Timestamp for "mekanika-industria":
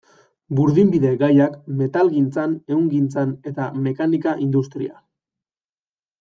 3.89-4.99